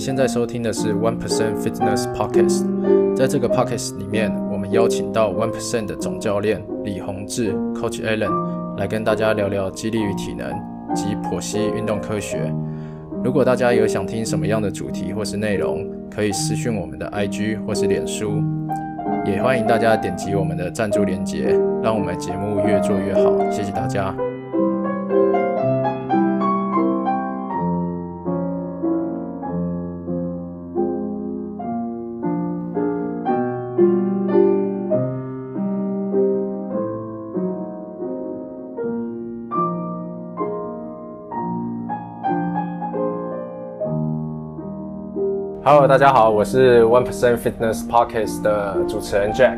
[0.00, 2.64] 你现在收听的是 One Percent Fitness Podcast，
[3.14, 10.50] 在这个 Podcast 里面，我们邀请到 One Percent 的总教练李宏志 Coach Alan 来跟大家聊聊激励与体能
[10.94, 12.50] 及剖析运动科学。
[13.22, 18.42] 如果大家有想听什么样的主题或是内容，可以私讯我们的 IG 或是脸书，
[19.26, 23.38] 也欢迎大家点击我们的赞助链接，让我们节目越做越好。
[23.50, 24.16] 谢谢大家。
[45.72, 49.56] Hello，大家好，我是 One Percent Fitness Podcast 的主持人 Jack。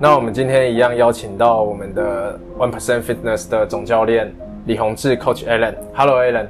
[0.00, 4.34] 那我们今天一样邀请到我们的 One Percent Fitness 的总教练
[4.64, 5.74] 李宏志 Coach Alan。
[5.94, 6.46] Hello，Alan。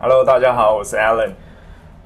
[0.00, 1.32] Hello，大家好，我是 Alan。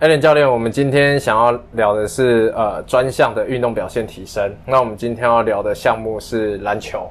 [0.00, 4.52] Alan 教练，我们今天想要聊的是呃专项的运动表现提升。
[4.66, 7.08] 那我们今天要聊的项目是篮球。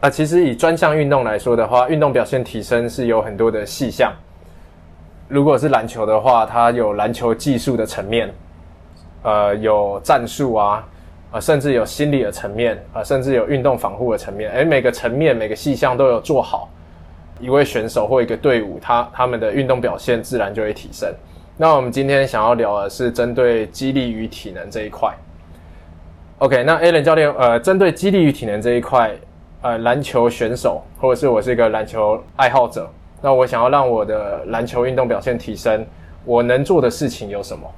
[0.00, 4.12] 那、其实以专项运动来说的话，运动表现提升是有很多的细项。
[5.28, 8.28] 如果是篮球的话，它有篮球技术的层面，
[9.26, 10.86] 呃，有战术啊，
[11.32, 14.48] 呃，甚至有心理的层面，呃，甚至有运动防护的层面。
[14.52, 16.68] 诶，每个层面、每个细项都有做好，
[17.40, 21.12] 一位选手或一个队伍，他他们的运动表现自然就会提升。
[21.56, 25.12] 那我们今天想要聊的是针对激励与体能这一块。
[26.38, 29.10] OK，那 Alan 教练，呃，针对激励与体能这一块，
[29.60, 32.88] 呃，篮球选手或者是我是一个篮球爱好者，
[33.20, 35.84] 那我想要让我的篮球运动表现提升，
[36.24, 37.68] 我能做的事情有什么？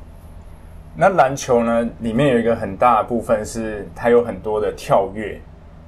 [1.00, 5.40] 那篮球呢，里面有一个很大的部分是它有很多的跳跃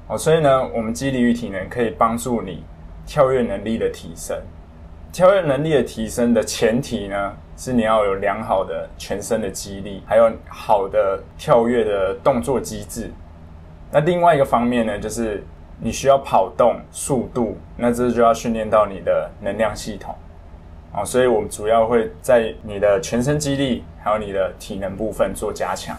[0.07, 2.63] 哦，所以呢，我们肌力与体能可以帮助你
[3.05, 4.41] 跳跃能力的提升。
[5.11, 13.11] 跳跃能力的提升的前提呢，是你要有良好的全身的肌力，还有好的跳跃的动作机制。
[13.91, 15.43] 那另外一个方面呢，就是
[15.81, 20.15] 你需要跑动速度，那这就要训练到你的能量系统。
[20.93, 25.97] 啊，所以我们主要会在你的全身肌力还有你的体能部分做加强。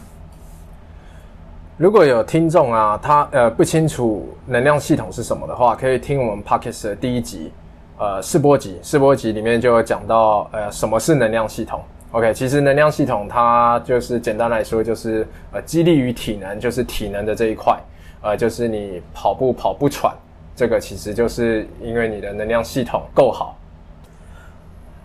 [1.77, 7.51] 如果有听众啊，他呃不清楚能量系统是什么的话，可以听我们 Podcast 的第一集，
[7.97, 11.81] 呃试播集，试播集里面就有讲到呃什么是能量系统。
[12.11, 17.79] OK，其实能量系统它就是简单来说就是呃激励与体能，就是体能的这一块，
[18.21, 20.13] 呃就是你跑步跑不喘，
[20.53, 23.57] 这个其实就是因为你的能量系统够好。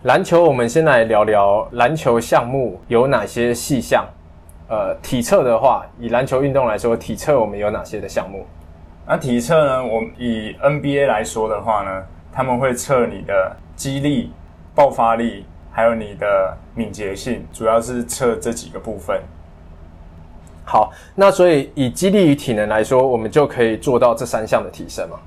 [0.07, 4.07] 篮球，我们先来聊聊篮球项目有哪些细项。
[4.69, 8.47] 呃，体测的话，以篮球运动来说，体测我们有哪些的项目？
[9.05, 9.85] 那体测呢？
[9.85, 14.31] 我们以 NBA 来说的话呢，他们会测你的肌力、
[14.77, 19.21] 爆发力，还有你的敏捷性，主要是测这几个部分。
[20.65, 25.19] 好，那所以以肌力与体能来说，我们就可以做到这三项的提升嘛？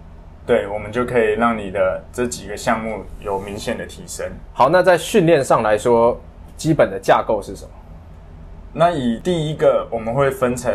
[0.50, 4.26] 对，我们就可以让你的这几个项目有明显的提升。
[4.52, 6.20] 好，那在训练上来说，
[6.58, 7.70] 基本的架构是什么？
[8.74, 10.74] 那以第一个，我们会分成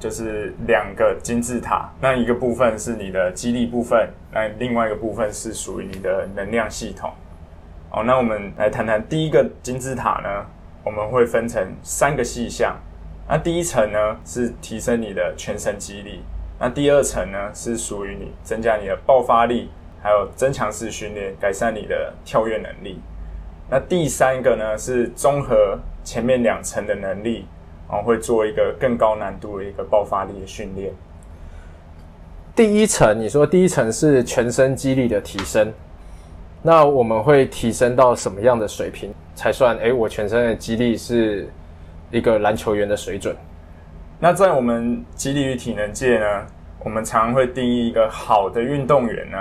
[0.00, 7.08] 就是两个金字塔，那一个部分是你的肌力部分，那另外一个部分是属于你的能量系统。
[7.92, 10.44] 哦，那我们来谈谈第一个金字塔呢，
[10.82, 12.76] 我们会分成三个细项。
[13.28, 16.24] 那第一层呢是提升你的全身肌力，
[16.58, 19.68] 那第二层呢是属于你增加你的爆发力，
[20.02, 23.00] 还有增强式训练，改善你的跳跃能力。
[23.68, 27.46] 那第三个呢是综合前面两层的能力，
[27.88, 30.92] 然后会做一个更高难度的一个爆发力的训练。
[32.54, 35.72] 第一层，你说第一层是全身肌力的提升，
[36.62, 39.76] 那我们会提升到什么样的水平才算？
[39.78, 41.48] 诶，我全身的肌力是
[42.12, 43.34] 一个篮球员的水准。
[44.24, 46.46] 那在我们肌力与体能界呢，
[46.82, 49.36] 我们常会定义一个好的运动员呢，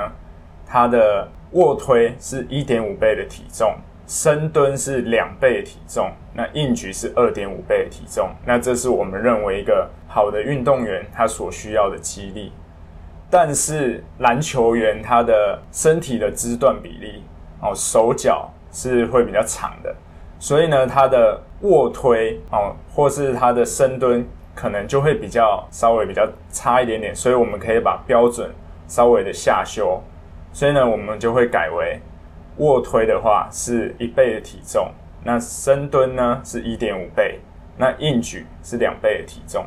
[0.67, 3.73] 他的卧推是一点五倍的体重。
[4.07, 12.51] 深蹲是两倍的体重，那硬举是二点五倍的体重，那这是我们认为一个好的运动员他所需要的肌力。
[13.29, 17.23] 但是篮球员他的身体的肢段比例
[17.61, 19.95] 哦，手脚是会比较长的，
[20.39, 28.49] 所以呢，他的卧推哦，或是他的深蹲可能就会比较稍微比较差一点点，所以我们可以把标准
[28.87, 30.01] 稍微的下修，
[30.51, 31.99] 所以呢，我们就会改为。
[32.57, 34.87] 卧推的话是一倍的体重，
[35.23, 37.39] 那深蹲呢是一点五倍，
[37.77, 39.65] 那硬举是两倍的体重。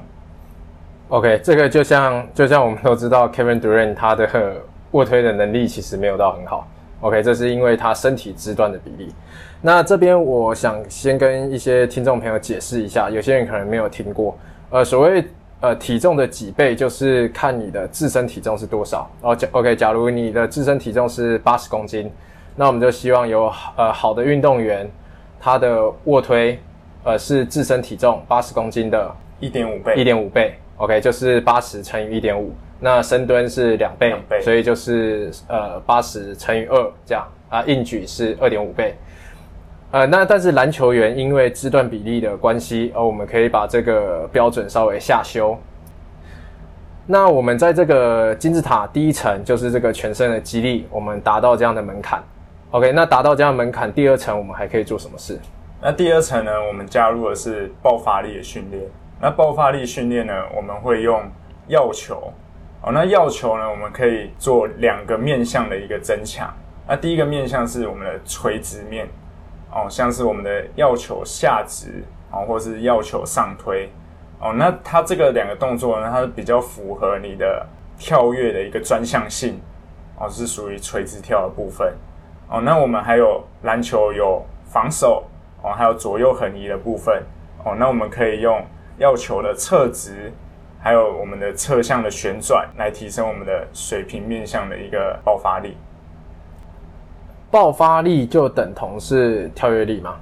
[1.08, 4.62] OK，这个就像就像我们都知道，Kevin Durant 他的
[4.92, 6.68] 卧推的能力其实没有到很好
[7.00, 9.12] ，OK，这是因为他身体肢端的比例。
[9.60, 14.38] 那这边我想先跟一些听众朋友解释一下，有些人可能没有听过。
[14.70, 15.24] 呃，所谓
[15.60, 19.08] 呃体重的几倍，就是看你的自身体重是多少。
[19.20, 22.10] 哦，假 OK，假如你的自身体重是八十公斤，
[22.56, 24.90] 那我们就希望有呃好的运动员，
[25.40, 26.58] 他的卧推
[27.04, 30.54] 呃是自身体重八十公斤的一点五倍，一点五倍。
[30.78, 32.52] OK，就是八十乘以一点五。
[32.78, 37.62] 那深蹲是两倍，所以就是呃八十乘以二这样啊。
[37.62, 38.94] 硬举是二点五倍。
[39.96, 45.56] 呃，那但是篮球员因为肢段比例的关系，而我们可以把这个标准稍微下修。
[47.06, 52.22] 那我们在这个金字塔第一层就是这个全身的肌力，我们达到这样的门槛。
[52.72, 55.40] OK，那达到这样门槛，第二层我们还可以做什么事？
[55.81, 58.82] 那第二层呢，我们加入的是爆发力的训练。
[59.19, 61.22] 那爆发力训练呢，我们会用
[61.69, 62.31] 药球。
[62.82, 66.52] 哦，那药球呢，我们可以做两个面向的一个增强。
[66.87, 69.08] 那第一个面向是我们的垂直面。
[69.76, 73.90] 哦，像是我们的要求下直，哦，或是要求上推，
[74.40, 77.67] 哦，那它这个两个动作呢，它是比较符合你的
[77.99, 79.61] 跳跃的一个专项性，
[80.19, 81.93] 哦，是属于垂直跳的部分，
[82.49, 85.25] 哦，那我们还有篮球有防守，
[85.62, 87.22] 哦，还有左右横移的部分，
[87.62, 88.64] 哦，那我们可以用
[88.96, 90.32] 要求的侧直，
[90.81, 95.76] 还有我们的侧向的旋转来提升我们的水平面向的一个爆发力。
[97.56, 100.17] 爆发力就等同是跳跃力吗？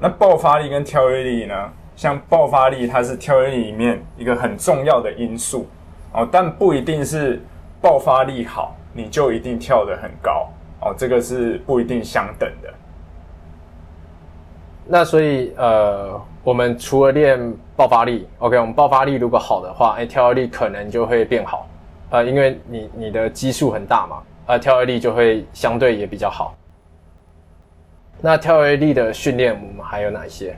[0.00, 1.54] 那爆发力跟跳跃力呢？
[1.94, 5.68] 像爆发力，它是跳跃力里面一个很重要的因素
[6.12, 7.40] 哦，但不一定是
[7.80, 10.48] 爆发力好，你就一定跳得很高
[10.80, 12.74] 哦，这个是不一定相等的。
[14.88, 17.38] 那所以呃，我们除了练
[17.76, 21.68] 爆发力，OK，我们爆发力如果好的话，哎，跳跃力可能就会变好，
[22.10, 24.16] 呃，因为你你的基数很大嘛。
[24.46, 26.56] 呃，跳跃力就会相对也比较好。
[28.20, 30.56] 那跳跃力的训练，我们还有哪些？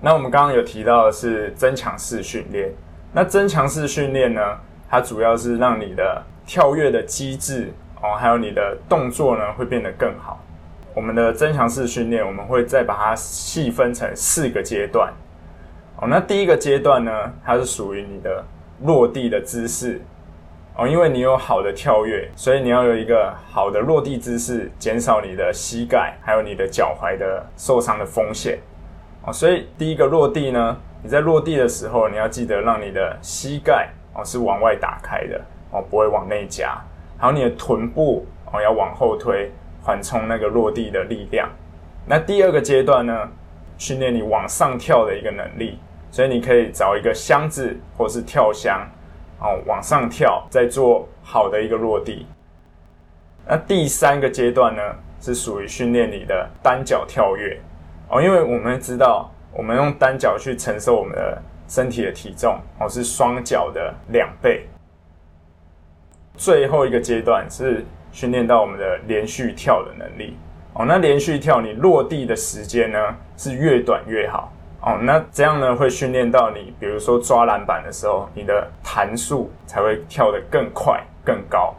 [0.00, 2.72] 那我们刚刚有提到的是增强式训练。
[3.12, 4.40] 那增强式训练呢，
[4.88, 7.72] 它主要是让你的跳跃的机制
[8.02, 10.42] 哦，还有你的动作呢，会变得更好。
[10.94, 15.12] 我们的增强式训练，我们会再把它细分成四个阶段。
[16.00, 17.12] 哦，那第一个阶段呢，
[17.44, 18.44] 它是属于你的
[18.82, 20.00] 落地的姿势。
[20.78, 28.60] 哦，因为你有好的跳跃，所以你要有一个好的落地姿势，减少你的膝盖还有你的脚踝的受伤的风险。
[29.24, 35.40] 哦，所以第一个落地呢，你在落地的时候，你要记得让你的膝盖哦是往外打开的
[35.72, 36.78] 哦，不会往内夹。
[37.18, 39.50] 还有你的臀部哦要往后推，
[39.82, 41.50] 缓冲那个落地的力量。
[42.06, 43.28] 那第二个阶段呢，
[43.78, 45.80] 训练你往上跳的一个能力，
[46.12, 48.88] 所以你可以找一个箱子或是跳箱。
[49.40, 52.26] 哦，往上跳，再做好的一个落地。
[53.46, 54.82] 那第三个阶段呢，
[55.20, 57.58] 是属于训练你的单脚跳跃。
[58.08, 64.66] 哦，因为我们知道，我们用单脚去承受我们的身体的体重，哦，是双脚的两倍。
[66.36, 70.36] 最后一个阶段是训练到我们的连续跳的能力。
[70.74, 72.98] 哦，那连续跳，你落地的时间呢，
[73.36, 74.52] 是越短越好。
[74.80, 81.74] 哦，那这样呢会训练到你，比如说抓篮板的时候，你的弹速才会跳得更快、更高。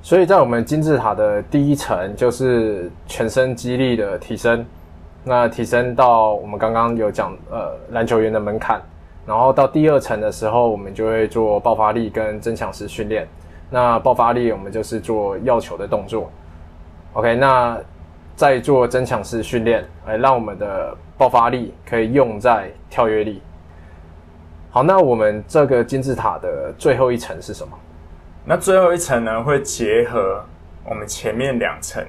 [0.00, 4.64] 所以在我们金字塔的第一层就是全身肌力的提升，
[5.24, 8.80] 那提升到我们刚刚有讲呃篮球员的门槛，
[9.26, 13.26] 然后到第二层的时候，我们就会做爆发力跟增强式训练。
[13.68, 16.30] 那爆发力我们就是做要球的动作。
[17.14, 17.76] OK，那。
[18.40, 23.42] 在做增强式训练，来让我们的爆发力可以用在跳跃力。
[24.70, 27.78] 好，那我们这个金字塔的最后一层是什么？
[28.46, 30.42] 那最后一层呢，会结合
[30.86, 32.02] 我们前面两层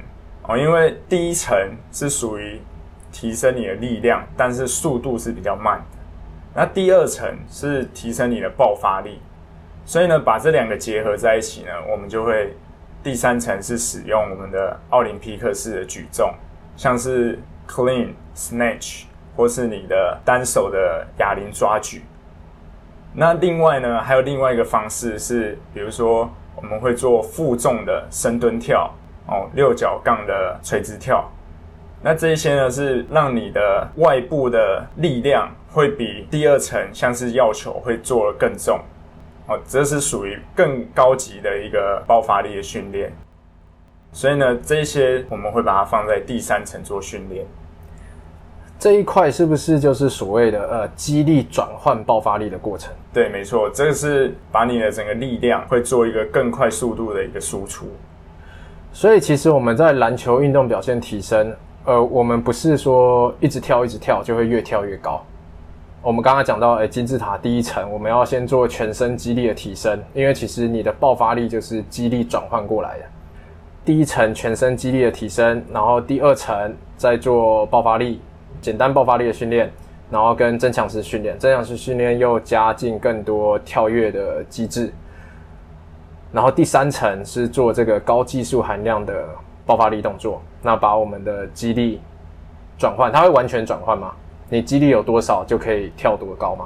[0.44, 1.54] 哦，因为第一层
[1.92, 2.62] 是属于
[3.12, 5.98] 提升你的力量，但是速度是比较慢的。
[6.56, 9.20] 那第二层是提升你的爆发力，
[9.86, 12.56] 所以呢，把这两个结合在一起呢，我们就会。
[13.04, 16.34] 第三层是使用我们的奥林匹克式的举重，
[16.78, 19.04] 像是 clean snatch
[19.36, 22.04] 或是你的单手的哑铃抓举。
[23.14, 28.94] 那另外呢，还有另外一个方式是，比如说我们会做负重的深蹲跳
[29.28, 31.30] 哦，六角杠的垂直跳。
[32.04, 38.80] 那这一些呢，是让你的外部的力量会比第二层像是要求会做的更重。
[39.52, 43.12] 哦，这是属于更高级的一个爆发力的训练，
[44.14, 47.46] 所以呢，这些我们会把它放在第三层做训练。
[48.80, 52.94] 这一块是不是就是所谓的呃激励转换爆发力的过程？
[53.14, 57.88] 对，没错，这个是把你的整个力量会做一个更快速度的一个输出。
[58.94, 61.54] 所以其实我们在篮球运动表现提升，
[61.84, 65.24] 呃，我们不是说一直跳一直跳就会越跳越高。
[66.04, 73.06] 我们刚刚讲到，哎，金字塔第一层，我们要先做全身肌力的提升，因为其实你的爆发力就是肌力转换过来的。
[73.86, 78.20] 第一层全身肌力的提升，然后第二层再做爆发力，
[78.62, 79.72] 简单爆发力的训练，
[80.10, 84.92] 然后跟增强式训练，增强式训练又加进更多跳跃的机制。
[86.32, 89.24] 然后第三层是做这个高技术含量的
[89.68, 92.02] 爆发力动作，那把我们的肌力
[92.80, 94.12] 转换，它会完全转换吗？
[94.54, 96.66] 你肌力有多少就可以跳多高吗？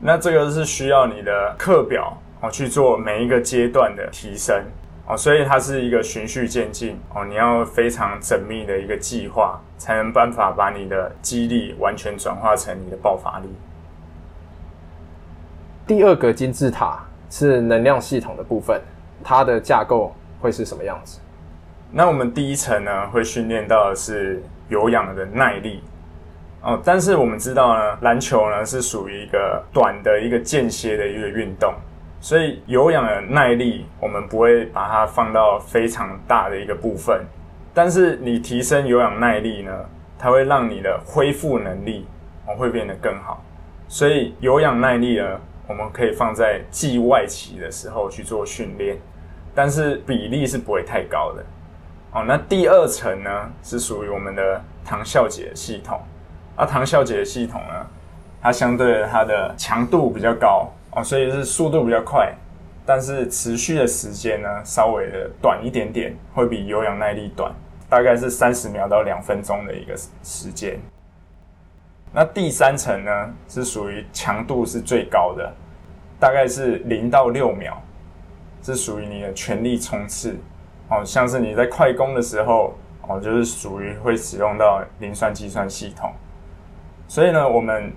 [0.00, 4.58] 那这个是需要你的课表哦去做每一个阶段的提升
[5.06, 13.48] 哦，所以它是一个循序渐进哦，你要非常缜密的一个计划，才能办法把你的肌力完全转化成你的爆发力。
[15.86, 18.80] 第二个金字塔是能量系统的部分。
[19.22, 21.20] 它的架构会是什么样子？
[21.92, 25.82] 那我们第一层呢，会训练到的是有氧的耐力
[26.66, 26.78] 哦。
[26.84, 31.72] 但是我们知道呢，篮球呢是属于一个短的一个间歇的一个运动，
[32.20, 37.24] 所以有氧的耐力我们不会把它放到非常大的一个部分。
[37.72, 39.72] 但是你提升有氧耐力呢，
[40.18, 42.06] 它会让你的恢复能力
[42.46, 43.42] 哦会变得更好。
[43.88, 45.40] 所以有氧耐力呢。
[45.68, 48.96] 我们可以放在季外期的时候去做训练，
[49.52, 51.44] 但是比例是不会太高的。
[52.12, 56.00] 哦，那第二层呢是属于我们的糖酵解系统。
[56.56, 57.86] 那唐笑解的系统呢，
[58.40, 62.32] 它相对的它的强度比较高哦，所以是速度比较快，
[62.86, 67.52] 但是持续的时间呢稍微的短一点点，会比有氧耐力短，
[67.90, 70.80] 大概是三十秒到两分钟的一个时间。
[72.12, 75.52] 那第三层呢，是属于强度是最高的，
[76.18, 77.76] 大概是零到六秒，
[78.62, 80.34] 是属于你的全力冲刺
[80.88, 82.74] 哦，像是你在快攻的时候
[83.06, 86.10] 哦，就是属于会使用到磷酸计算系统。
[87.08, 87.92] 所以呢，我们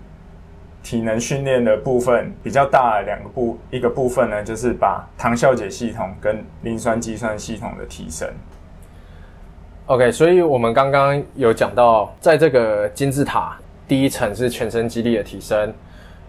[0.84, 8.28] 体能训练的部分比较大的两个部，一个部分呢，就是把糖酵解系统跟磷酸计算系统的提升。
[9.88, 13.58] OK，所以我们刚刚有讲到，在这个金字塔。
[13.88, 15.74] 第一层是全身肌力的提升，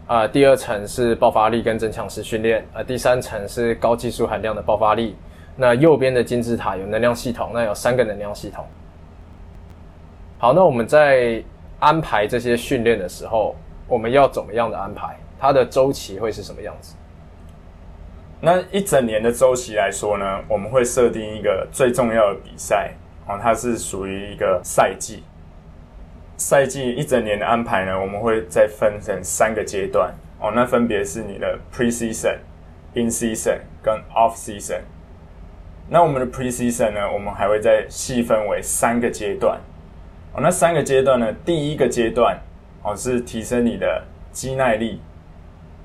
[0.06, 5.14] 啊，第二层是爆发力跟增强式训练，啊，第三层是高技术含量的爆发力。
[5.56, 8.64] 那右边的金字塔有能量系统，那有三个能量系统。
[10.38, 11.44] 好，那我们在
[11.80, 13.56] 安排这些训练的时候，
[13.88, 15.18] 我们要怎么样的安排？
[15.38, 16.94] 它的周期会是什么样子？
[18.42, 22.92] 那一整年的周期来说呢，我们会设定一个最重要的比赛，
[23.26, 25.22] 哦，它是属于一个赛季。
[26.36, 30.50] 赛季一整年的安排呢，我们会再分成三个阶段哦。
[30.54, 32.38] 那分别是你的 pre-season、
[32.94, 34.80] in-season 跟 off-season。
[35.90, 39.60] 那我们的 pre-season 呢，我们还会再细分为三个阶段
[40.32, 40.40] 哦。
[40.40, 42.38] 那三个阶段呢，第一个阶段
[42.82, 45.00] 哦是提升你的肌耐力。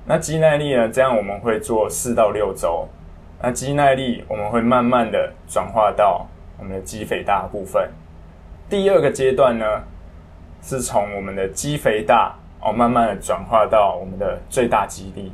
[0.04, 2.88] 那肌耐力呢，这样我们会做四到六周。
[3.42, 6.26] 那肌耐力我们会慢慢的转化到
[6.58, 7.88] 我们的肌肥大部分。
[8.68, 9.64] 第二个阶段呢？
[10.62, 15.30] 是从我们的肌肥大哦，慢慢的转化到我们的最大肌力。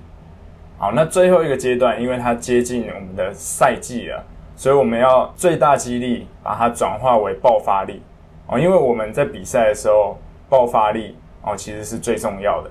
[0.77, 4.23] 好，那最后一个阶段，因为它接近我们的赛季了，
[4.57, 8.03] 所以我们要最大肌力把它转化为爆发力
[8.53, 10.19] 哦，因为我们在比赛的时候，
[10.49, 12.71] 爆发力哦其实是最重要的。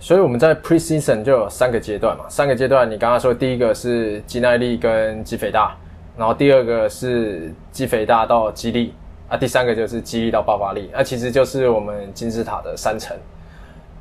[0.00, 5.76] 所以我们在 pre-season 就有三个阶段嘛，三个阶段，你刚刚说第一个是肌耐力跟肌肥大，
[6.16, 8.94] 然后第二个是肌肥大到肌力。
[9.26, 13.16] 啊，第三个就是激励到爆发力，那其实就是我们金字塔的三层。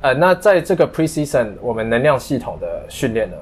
[0.01, 3.37] 呃，那在这个 preseason 我们能量系统的训练呢，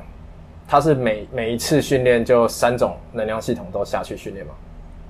[0.67, 4.53] 它是每每一次训练就三种能量系统都下去训练吗？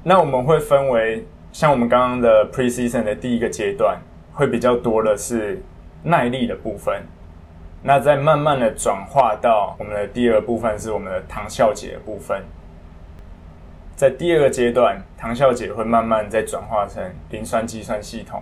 [0.03, 3.99] 那我们会分为像我们刚刚的 preseason 的第一个阶段，
[4.33, 5.61] 会比较多的是
[6.03, 7.03] 耐力的部分，
[7.83, 12.41] 那再慢慢的转化到我们的第二部分是我们的糖酵解的部分。
[13.95, 18.41] 在第二个阶段，糖酵解会慢慢再转化成磷酸计算系统。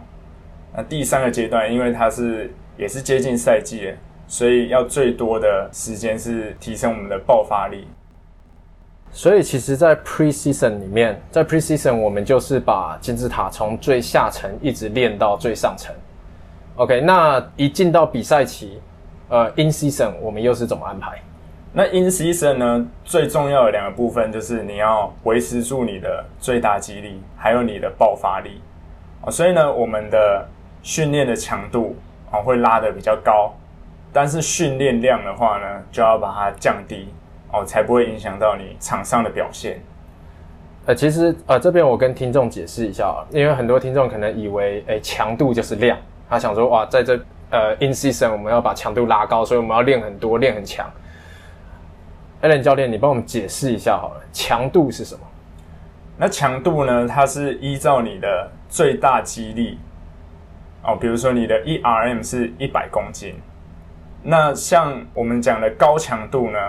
[0.73, 3.93] 那第三个阶段，因为它是也是接近赛季，
[4.27, 7.85] 所以要最多的时间是提升我们的爆发力。
[9.11, 15.93] 所以其实，在 pre-season 里面，在 pre-season 我们就是把金字塔从最下层一直练到最上层。
[16.75, 18.79] OK，那一进到比赛期，
[19.27, 21.19] 呃，in season 我们又是怎么安排？
[21.73, 28.61] 那 in season 呢，最重要的两个部分就是你要维持住你的最大肌力，还有你的爆发力
[29.21, 29.29] 啊。
[29.29, 30.47] 所以呢，我们的
[30.81, 31.95] 训练的强度
[32.31, 33.53] 啊会拉得比较高，
[34.13, 37.09] 但是训练量的话呢，就要把它降低
[37.51, 39.81] 哦，才不会影响到你场上的表现。
[40.85, 45.97] 呃，其实呃这边我跟听众解释一下啊，因为很多听众可能以为，哎，强度就是量，
[46.29, 47.15] 他想说哇，在这
[47.51, 50.89] 呃 in season 我们要把强度拉高，所以我们要练很多，练很强。
[52.41, 55.21] Allen 教练，你帮我们解释一下好了，强度是什么？
[56.17, 57.07] 那强度呢？
[57.07, 59.77] 它是依照你的最大肌力
[60.83, 63.35] 哦，比如说你的 E R M 是一百公斤，
[64.23, 66.59] 那像我们讲的高强度呢，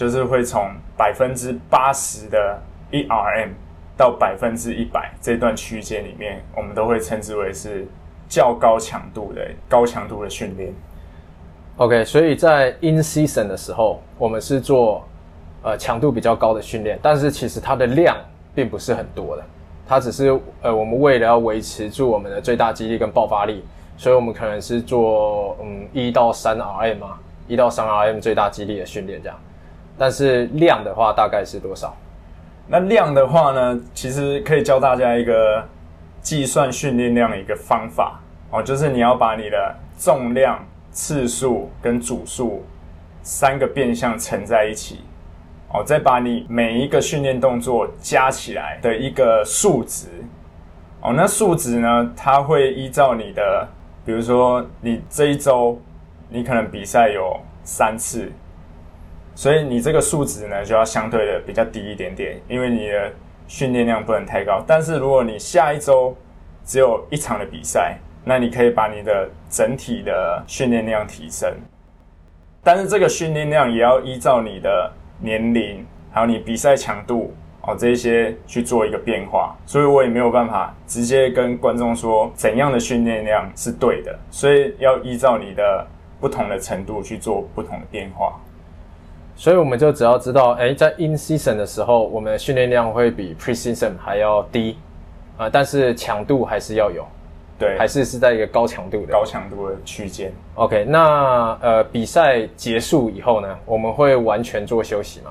[0.00, 0.66] 就是会从
[0.96, 2.58] 百分之八十的
[2.90, 3.50] 1RM
[3.98, 7.86] 到百分之一百这段区间里面，我们都会称之为是
[8.26, 10.72] 较高强度的高强度的训练。
[11.76, 15.04] OK，所以在 in season 的时候，我们是做。
[15.62, 18.16] 呃，强度比较高的训练，但是其实它的量
[18.54, 19.44] 并不是很多的，
[19.86, 23.62] 它只是呃，我们为了要维持住我们的最大肌力跟爆发力，
[23.98, 29.38] 所以我们可能是做嗯一到三 RM 啊，一到三 RM 最大肌力的训练这样，
[30.00, 31.94] 但是量的话大概是多少？
[32.66, 35.62] 那量的话呢，其实可以教大家一个
[36.22, 38.18] 计算训练量的一个方法
[38.50, 40.58] 哦，就是你要把你的重量、
[40.90, 42.64] 次数跟组数
[43.22, 45.00] 三个变相乘在一起。
[45.72, 50.06] 哦，再把你每一个训练动作加起来的一个数值，
[51.02, 53.68] 哦，那数值呢，它会依照你的，
[54.06, 55.78] 比如说你这一周
[56.30, 58.32] 你可能比赛有三次，
[59.40, 63.10] 所以你这个数值呢就要相对的比较低一点点，因为你的
[63.48, 64.62] 训练量不能太高。
[64.66, 66.14] 但是如果你下一周
[66.62, 71.50] 只有一场的比赛，那你可以把你的整体的训练量提升，
[72.62, 74.92] 但是这个训练量也要依照你的。
[75.22, 85.86] 年龄，还有你比赛强度哦，这些去做一个变化，所以我也没有办法直接跟观众说怎样的训练量是对的，所以要依照你的
[86.18, 88.40] 不同的程度去做不同的变化。
[89.40, 94.76] 所以我们就只要知道，哎，在 in season 的时候，我们的训练量会比 pre season 还要低
[95.38, 97.02] 啊，但是强度还是要有。
[97.58, 100.30] 对，还是是在一个高强度的高强度的区间。
[100.56, 105.30] OK，那呃，比赛结束以后呢，我们会完全做休息吗？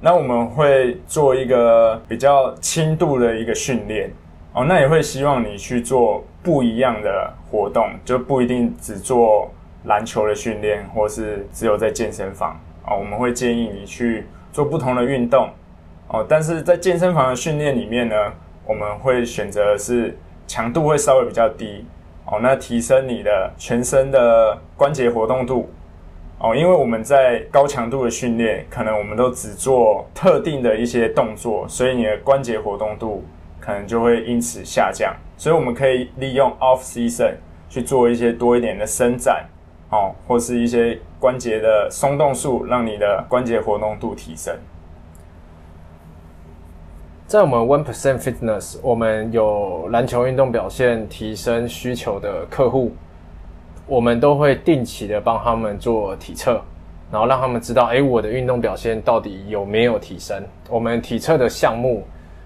[0.00, 4.10] 那我们会做一个比较轻度的一个训练
[4.54, 9.50] 哦，那也会希望你去做不一样的活动，就不一定只做
[9.84, 12.96] 篮球的训练，或是只有在健身房哦。
[12.98, 15.48] 我们会建议你去做不同的运动
[16.08, 18.14] 哦，但是在健身房的训练里面呢，
[18.66, 20.16] 我们会选择是。
[20.48, 21.84] 强度会稍微比较低
[22.24, 25.68] 哦，那提升你的全身的关节活动度
[26.38, 33.24] 哦，因为我们在高强度的训练，可能我们都只做特定的一些动作，所以你的关节活动度
[33.58, 35.12] 可能就会因此下降。
[35.36, 37.32] 所以我们可以利用 off season
[37.68, 39.44] 去做一些多一点的伸展
[39.90, 44.56] 哦，或是一些关节的松动术，让你的关节活动度提升。
[47.26, 52.94] 在我们 One Percent Fitness，我们有篮球运动表现提升需求的客户，
[53.86, 56.62] 我们都会定期的帮他们做体测，
[57.10, 60.40] 然后让他们知道，哎，我的运动表现到底有没有提升。
[60.68, 62.04] 我们体测的项目，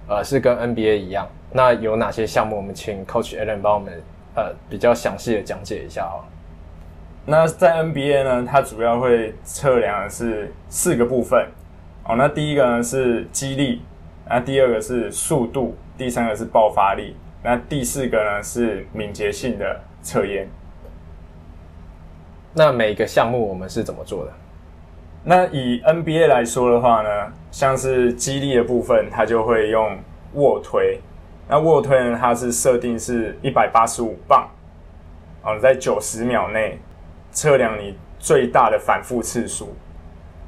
[0.09, 1.27] 呃，是跟 NBA 一样。
[1.53, 2.57] 那有哪些项目？
[2.57, 3.93] 我们请 Coach Allen 帮我们，
[4.35, 6.25] 呃，比较详细的讲解一下哦。
[7.27, 11.47] 那在 NBA 呢，它主要会测量的是四个部分。
[12.05, 13.83] 哦，那第一个呢是肌力。
[14.29, 20.49] 那第二个是速度，第三个是爆发力，那第四个呢是敏捷性的测验。
[22.55, 24.33] 那每个项目我们是怎么做的？
[25.25, 29.99] 那以 NBA 来说的话呢，像是激励的部分，它就会用
[30.35, 31.01] 卧推。
[31.49, 34.49] 那卧推呢，它是设定是一百八十五磅，
[35.43, 36.79] 哦，在九十秒内
[37.41, 39.75] 测量你最大的反复次数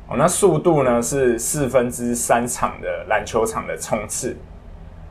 [0.09, 0.15] 哦。
[0.19, 4.37] 那速度呢是四分之三场的篮球场的冲刺。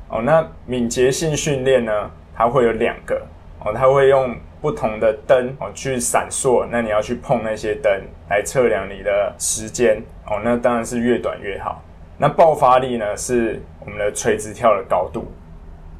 [0.08, 3.20] 哦，那敏捷性训练呢，它会有两个
[3.66, 7.92] 哦，它会用不同的灯哦去闪烁，那你要去碰那些灯
[8.30, 11.82] 来测量你的时间哦，那当然是越短越好。
[12.16, 15.32] 那爆发力呢是我们的垂直跳的高度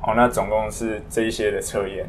[0.04, 2.08] 哦，那总共是这一些的测验。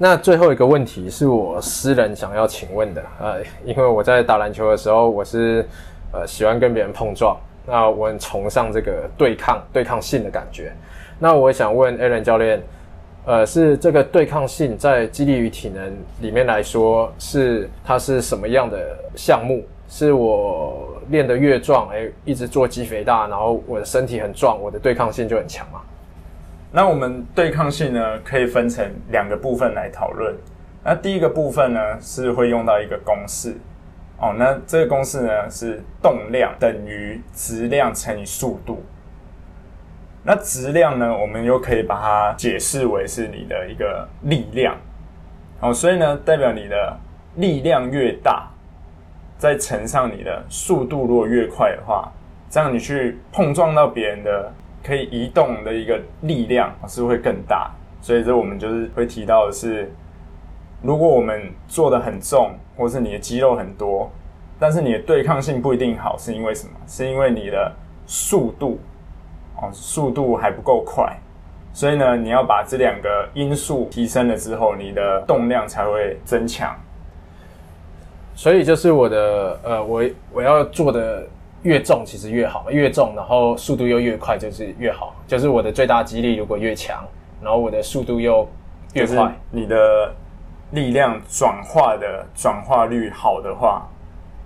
[0.00, 5.66] 那最后一个问题是我私人想要请问的，呃，因为我在打篮球的时候，我是
[6.12, 10.72] 呃喜欢跟别人碰撞，那我很崇尚这个对抗对抗性的感觉。
[11.18, 12.62] 那我想问 Aaron 教练，
[13.26, 19.64] 呃，是这个对抗性在激励与体能里面来说，是它是什么样的项目？
[19.88, 25.80] 是我练得越壮，哎，一直做肌肥大，然后我的身体很壮，我的对抗性就很强吗？
[26.70, 30.34] 那我们对抗性呢，可以分成两个部分来讨论。
[30.84, 33.56] 那第一个部分呢，是会用到一个公式
[34.18, 34.34] 哦。
[34.38, 38.82] 那这个公式呢，是动量等于质量乘以速度
[40.22, 44.76] 那质量呢，我们又可以把它解释为是你的一个力量。
[45.60, 46.96] 哦，所以呢，代表你的
[47.36, 48.48] 力量越大，
[49.38, 52.12] 再乘上你的速度如果越快的话，
[52.50, 54.52] 这样你去碰撞到别人的
[54.88, 57.70] 可以移动的一个力量是会更大。
[58.00, 59.92] 所以这我们就是会提到的是，
[60.80, 64.10] 如果我们做的很重，或是你的肌肉很多，
[64.58, 66.72] 但是你的对抗性不一定好，是因为什么？
[66.86, 67.70] 是因为你的
[68.06, 68.80] 速度
[69.60, 71.14] 哦，速度还不够快。
[71.74, 76.74] 所以呢，你要把这两个因素提升了之后，你的动量才会增强。
[78.34, 81.26] 所以就是我的呃，我我要做的
[81.62, 85.14] 越重其实越好，越重然后速度又越快就是越好。
[85.26, 87.04] 就是我的最大肌力如果越强，
[87.42, 88.48] 然后我的速度又
[88.94, 90.14] 越快，你的
[90.72, 93.88] 力量转化的转化率好的话，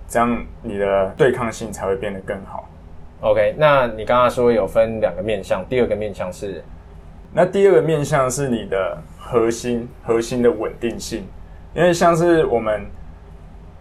[0.07, 2.67] 这样你的对抗性才会变得更好。
[3.21, 6.63] OK，那你刚刚说有分两个面向，第二个面向是。
[7.35, 11.25] 那第二个面向是你的核心，核心的稳定性。
[11.73, 12.85] 因为像是我们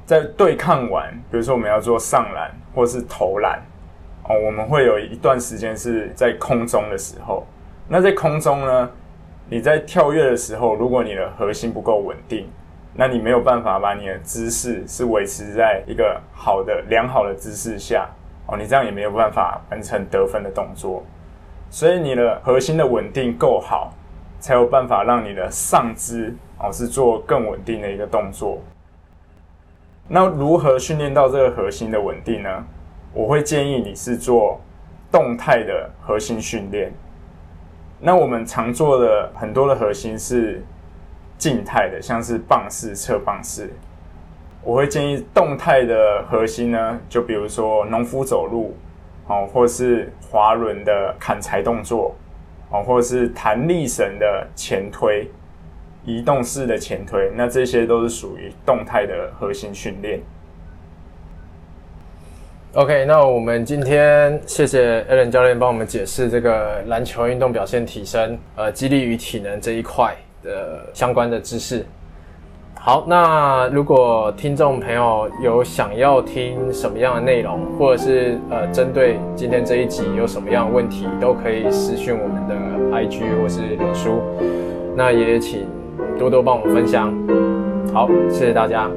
[0.06, 3.60] 在对抗完，比如说我们要做上篮或是投篮，
[4.24, 7.46] 哦，我们会有一段时间是在空中的时候。
[7.88, 8.90] 那在空中呢，
[9.48, 12.48] 你在跳跃的时候，如果你的核心不够稳定，
[12.94, 18.08] 那你没有办法把你的姿势是维持在一个好的、良好的姿势下，
[18.46, 21.02] 哦，你这样也没有办法完成得分的动作。
[21.70, 23.92] 所以你的核心的稳定够好，
[24.40, 28.58] 才有办法让你的上肢哦是做更稳定的一个动作。
[30.08, 32.64] 那如何训练到这个核心的稳定呢？
[33.12, 34.60] 我会建议你是做
[35.10, 36.92] 动态的核心训练。
[38.00, 40.62] 那我们常做的很多的核心是
[41.38, 43.70] 静态的，像是棒式、侧棒式。
[44.62, 48.76] 我会建议动态的核心呢，就比如说农夫走路。
[49.28, 52.12] 哦，或是滑轮的砍柴动作，
[52.70, 55.30] 哦，或是弹力绳的前推、
[56.04, 60.20] 移动式的前推，那这些都是属于动态的核心训练。
[62.74, 71.84] OK，那我们今天谢谢 Allen 教练帮我们解释这个篮球运动表现提升、呃，激励与体能这一块的相关的知识。
[72.74, 82.54] 好，那如果听众朋友有想要听什么样的内容，或者是呃针对今天这一集有什么样的问题，都可以私讯我们的
[82.96, 84.22] IG 或是脸书。
[84.96, 85.68] 那也请
[86.18, 87.12] 多多帮我们分享。
[87.92, 88.90] 好，谢谢大家，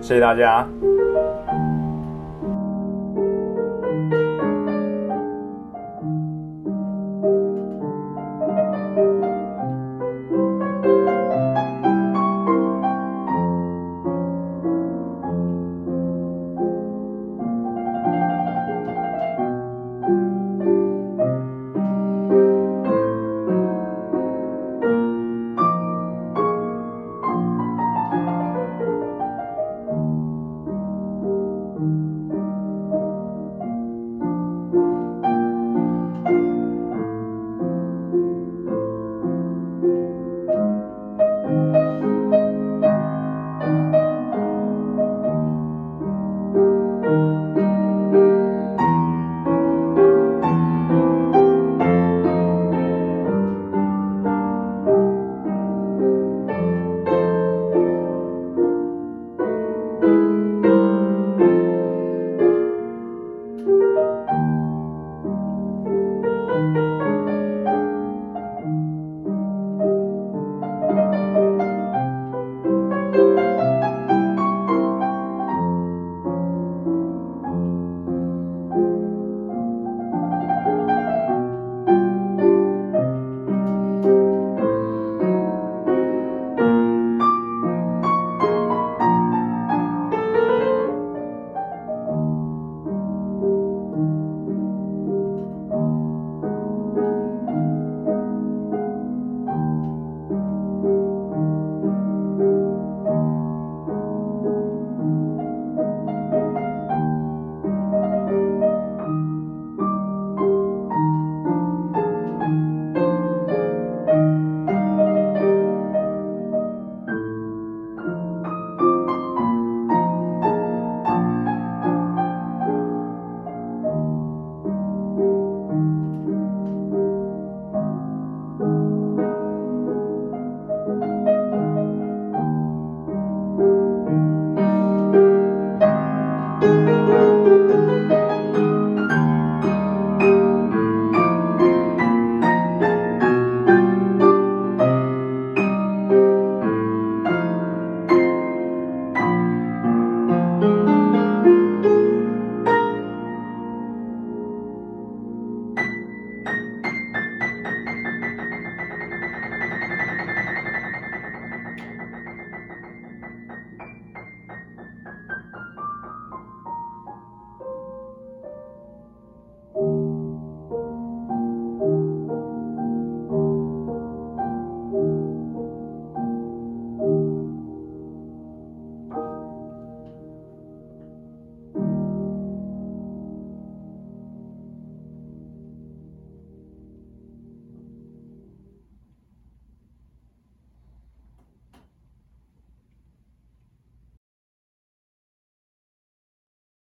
[0.00, 0.66] 谢谢大家。